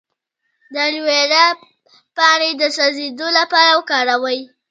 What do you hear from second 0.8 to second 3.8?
الوویرا پاڼې د سوځیدو لپاره